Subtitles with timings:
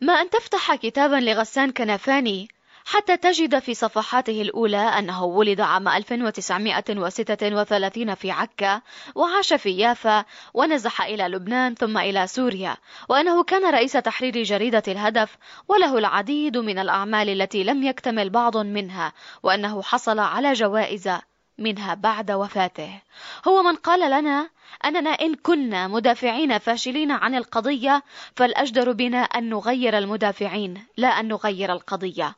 [0.00, 2.48] ما أن تفتح كتابا لغسان كنفاني
[2.84, 8.80] حتى تجد في صفحاته الأولى أنه ولد عام 1936 في عكا
[9.14, 10.24] وعاش في يافا
[10.54, 12.76] ونزح إلى لبنان ثم إلى سوريا
[13.08, 15.36] وأنه كان رئيس تحرير جريدة الهدف
[15.68, 21.10] وله العديد من الأعمال التي لم يكتمل بعض منها وأنه حصل على جوائز
[21.58, 23.00] منها بعد وفاته.
[23.48, 24.48] هو من قال لنا
[24.84, 28.02] أننا إن كنا مدافعين فاشلين عن القضية
[28.36, 32.34] فالأجدر بنا أن نغير المدافعين لا أن نغير القضية.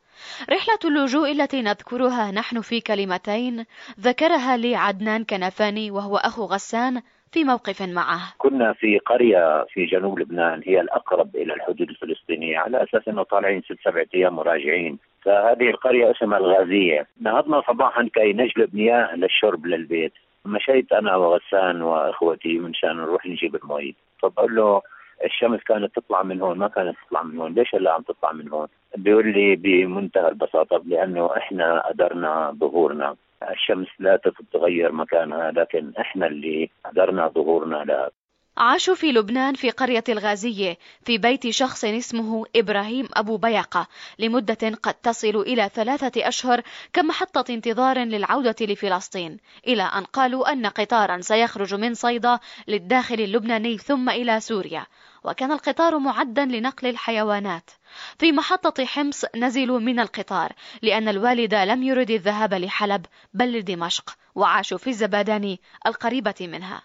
[0.51, 3.65] رحلة اللجوء التي نذكرها نحن في كلمتين
[4.01, 8.21] ذكرها لي عدنان كنفاني وهو أخو غسان في موقف معه.
[8.39, 12.59] كنا في قرية في جنوب لبنان هي الأقرب إلى الحدود الفلسطينية.
[12.59, 17.07] على أساس أنه طالعين ست سبعة أيام مراجعين فهذه القرية اسمها الغازية.
[17.21, 20.13] نهضنا صباحا كي نجلب مياه للشرب للبيت.
[20.49, 24.83] مشيت أنا وغسان وإخوتي من شان نروح نجيب المي فبقول له
[25.25, 27.55] الشمس كانت تطلع من هون ما كانت تطلع من هون.
[27.55, 33.17] ليش هلا عم تطلع من هون؟ بيقول لي بمنتهى البساطة لأنه إحنا قدرنا ظهورنا.
[33.51, 38.11] الشمس لا تتغير مكانها لكن إحنا اللي قدرنا ظهورنا لها.
[38.59, 44.95] عاشوا في لبنان في قرية الغازية في بيت شخص اسمه إبراهيم أبو بيقة لمدة قد
[44.95, 51.95] تصل إلى ثلاثة أشهر كمحطة انتظار للعودة لفلسطين إلى أن قالوا أن قطارا سيخرج من
[51.95, 54.87] صيدا للداخل اللبناني ثم إلى سوريا
[55.25, 57.71] وكان القطار معدا لنقل الحيوانات.
[58.19, 64.79] في محطة حمص نزلوا من القطار لأن الوالد لم يرد الذهاب لحلب بل لدمشق وعاشوا
[64.79, 66.83] في الزباداني القريبة منها.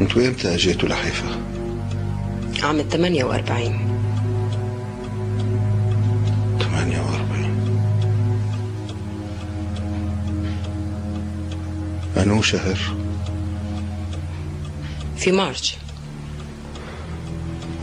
[0.00, 1.26] أنتوا إمتى اجيتوا لحيفا؟
[2.62, 4.00] عام 48
[6.58, 7.40] 48
[12.16, 12.78] أنو شهر؟
[15.16, 15.76] في مارش.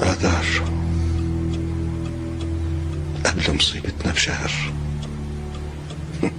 [0.02, 0.46] آذار.
[3.26, 4.52] قبل مصيبتنا بشهر.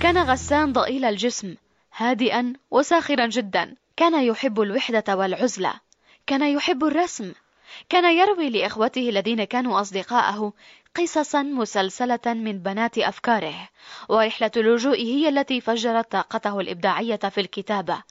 [0.00, 1.54] كان غسان ضئيل الجسم
[1.96, 3.74] هادئا وساخرا جدا.
[4.00, 5.74] كان يحب الوحدة والعزلة
[6.26, 7.32] كان يحب الرسم
[7.88, 10.52] كان يروي لإخوته الذين كانوا أصدقاءه
[10.94, 13.68] قصصا مسلسلة من بنات أفكاره
[14.08, 18.02] ورحلة اللجوء هي التي فجرت طاقته الإبداعية في الكتابة.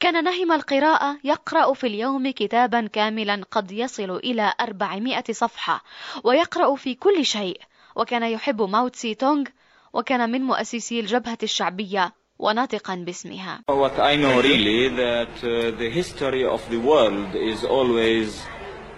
[0.00, 5.84] كان نهم القراءة يقرأ في اليوم كتابا كاملا قد يصل إلى أربعمائة صفحة
[6.24, 7.60] ويقرأ في كل شيء.
[7.96, 9.44] وكان يحب ماو تسي تونغ
[9.92, 12.12] وكان من مؤسسي الجبهة الشعبية.
[12.42, 13.60] وناطقا باسمها.
[13.70, 18.42] What I know really that uh, the history of the world is always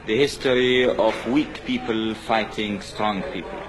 [0.06, 3.60] the history of weak people fighting strong people.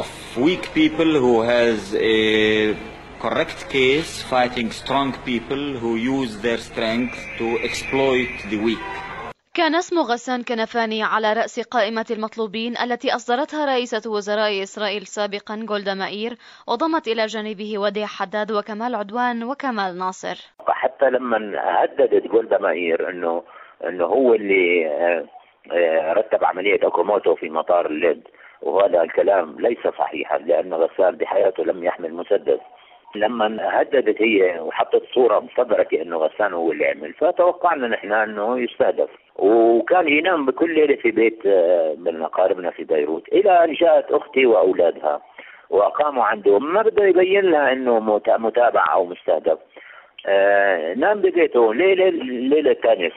[0.00, 0.08] Of
[0.46, 2.76] weak people who has a
[3.24, 8.88] correct case fighting strong people who use their strength to exploit the weak.
[9.56, 15.94] كان اسم غسان كنفاني على رأس قائمة المطلوبين التي أصدرتها رئيسة وزراء إسرائيل سابقا جولدا
[15.94, 16.32] مائير
[16.68, 20.36] وضمت إلى جانبه وديع حداد وكمال عدوان وكمال ناصر.
[20.68, 23.42] حتى لما هددت جولدا مائير أنه
[23.88, 25.24] أنه هو اللي آه،
[25.72, 28.28] آه، رتب عملية أوكاموتو في مطار اللد
[28.62, 32.60] وهذا الكلام ليس صحيحا لأن غسان بحياته لم يحمل مسدس.
[33.14, 39.08] لما هددت هي وحطت صورة مفبركة انه غسان هو اللي عمل فتوقعنا نحن أنه يستهدف.
[39.36, 44.46] وكان ينام بكل ليلة في بيت آه، من أقاربنا في بيروت إلى أن جاءت أختي
[44.46, 45.20] وأولادها
[45.70, 46.58] وأقاموا عنده.
[46.58, 48.00] ما بده يبين لها أنه
[48.38, 49.58] متابع أو مستهدف.
[50.26, 51.74] آه نام ببيته.
[51.74, 52.08] ليلة
[52.48, 53.12] ليلة ثانية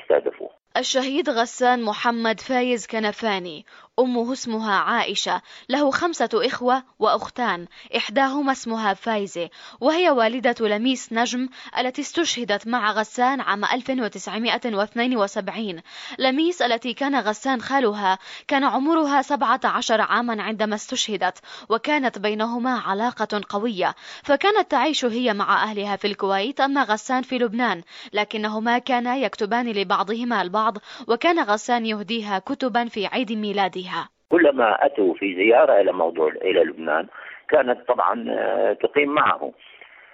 [0.00, 0.50] استهدفوه.
[0.76, 3.64] الشهيد غسان محمد فايز كنفاني
[3.98, 7.66] أمه اسمها عائشة له خمسة إخوة وأختان
[7.96, 9.50] إحداهما اسمها فايزة
[9.80, 15.80] وهي والدة لميس نجم التي استشهدت مع غسان عام 1972
[16.18, 18.18] لميس التي كان غسان خالها
[18.48, 21.38] كان عمرها 17 عاما عندما استشهدت
[21.68, 23.94] وكانت بينهما علاقة قوية.
[24.22, 27.82] فكانت تعيش هي مع أهلها في الكويت أما غسان في لبنان
[28.12, 30.78] لكنهما كانا يكتبان لبعضهما البعض
[31.08, 33.83] وكان غسان يهديها كتبا في عيد ميلاده.
[33.84, 37.06] بها كلما أتوا في زيارة إلى موضوع إلى لبنان
[37.48, 39.52] كانت طبعا آه، تقيم معه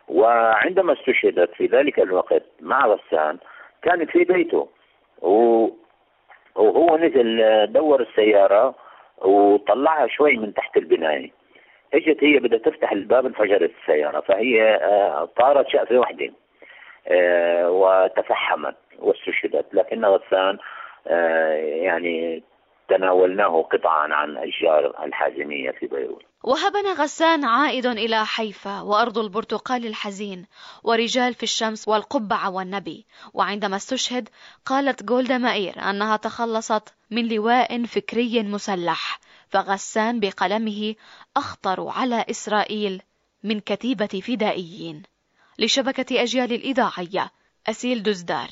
[0.08, 3.38] وعندما استشهدت في ذلك الوقت مع غسان
[3.82, 4.68] كانت في بيته.
[5.22, 8.74] وهو نزل آه، دور السيارة
[9.18, 11.30] وطلعها شوي من تحت البناية
[11.94, 16.32] إجت هي بدها تفتح الباب انفجرت السيارة فهي آه، طارت شقفة واحدة
[17.68, 19.74] وتفحمت واستشهدت.
[19.74, 20.58] لكن غسان
[21.84, 22.42] يعني
[22.90, 26.22] تناولناه قطعا عن أشجار الحازمية في بيروت.
[26.44, 30.46] وهبنا غسان عائد إلى حيفا وأرض البرتقال الحزين
[30.84, 33.06] ورجال في الشمس والقبعة والنبي.
[33.34, 34.28] وعندما استشهد
[34.66, 40.94] قالت جولدا مائير أنها تخلصت من لواء فكري مسلح فغسان بقلمه
[41.36, 43.02] أخطر على إسرائيل
[43.44, 45.02] من كتيبة فدائيين.
[45.58, 47.30] لشبكة أجيال الإذاعية
[47.66, 48.48] أسيل دزدار